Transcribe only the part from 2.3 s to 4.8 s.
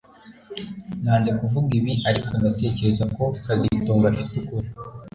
ndatekereza ko kazitunga afite ukuri